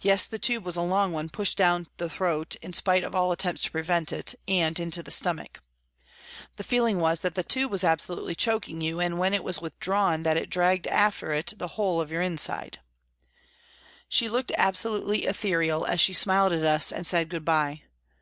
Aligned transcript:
Yes, 0.00 0.26
the 0.26 0.38
tube 0.38 0.64
was 0.64 0.76
a 0.78 0.80
long 0.80 1.12
one, 1.12 1.28
pushed 1.28 1.58
down 1.58 1.86
the 1.98 2.08
throat, 2.08 2.56
in 2.62 2.72
spite 2.72 3.04
of 3.04 3.14
all 3.14 3.30
attempts 3.30 3.60
to 3.60 3.70
prevent 3.70 4.10
it, 4.10 4.34
and 4.48 4.80
into 4.80 5.02
the 5.02 5.10
stomach. 5.10 5.60
The 6.56 6.64
feeling 6.64 6.98
was 6.98 7.20
that 7.20 7.34
the 7.34 7.42
tube 7.44 7.70
was 7.70 7.84
absolutely 7.84 8.34
choking 8.34 8.80
you, 8.80 9.00
and 9.00 9.18
when 9.18 9.34
it 9.34 9.44
was 9.44 9.60
withdrawn 9.60 10.22
that 10.22 10.38
it 10.38 10.48
dragged 10.48 10.86
after 10.86 11.32
it 11.32 11.52
the 11.58 11.68
whole 11.76 12.00
of 12.00 12.10
your 12.10 12.22
inside. 12.22 12.78
202 14.08 14.10
PRISONS 14.16 14.16
AND 14.16 14.16
PRISONERS 14.16 14.16
She 14.16 14.28
looked 14.30 14.52
absolutely 15.06 15.26
ethereal 15.26 15.84
as 15.84 16.00
she 16.00 16.14
smiled 16.14 16.54
at 16.54 16.64
us 16.64 16.90
and 16.90 17.06
said" 17.06 17.28
Good 17.28 17.44
bye." 17.44 17.82